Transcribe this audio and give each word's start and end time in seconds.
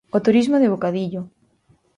¡O 0.15 0.19
turismo 0.25 0.57
de 0.59 0.71
bocadillo! 0.73 1.21